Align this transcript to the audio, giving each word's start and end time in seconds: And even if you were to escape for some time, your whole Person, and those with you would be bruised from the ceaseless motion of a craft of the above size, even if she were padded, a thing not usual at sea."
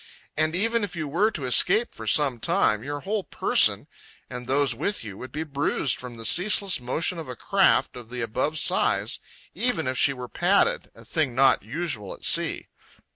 And 0.35 0.55
even 0.55 0.83
if 0.83 0.95
you 0.95 1.07
were 1.07 1.29
to 1.29 1.45
escape 1.45 1.93
for 1.93 2.07
some 2.07 2.39
time, 2.39 2.81
your 2.83 3.01
whole 3.01 3.23
Person, 3.23 3.85
and 4.31 4.47
those 4.47 4.73
with 4.73 5.03
you 5.03 5.15
would 5.19 5.31
be 5.31 5.43
bruised 5.43 5.95
from 5.99 6.17
the 6.17 6.25
ceaseless 6.25 6.79
motion 6.81 7.19
of 7.19 7.29
a 7.29 7.35
craft 7.35 7.95
of 7.95 8.09
the 8.09 8.21
above 8.21 8.57
size, 8.57 9.19
even 9.53 9.85
if 9.85 9.99
she 9.99 10.11
were 10.13 10.27
padded, 10.27 10.89
a 10.95 11.05
thing 11.05 11.35
not 11.35 11.61
usual 11.61 12.15
at 12.15 12.25
sea." 12.25 12.67